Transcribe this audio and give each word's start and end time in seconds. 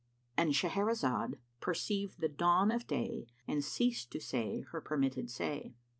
—And 0.35 0.53
Shahrazad 0.55 1.35
perceived 1.59 2.19
the 2.21 2.27
dawn 2.27 2.71
of 2.71 2.87
day 2.87 3.27
and 3.47 3.63
ceased 3.63 4.09
to 4.13 4.19
say 4.19 4.61
her 4.71 4.81
permitted 4.81 5.29
say. 5.29 5.75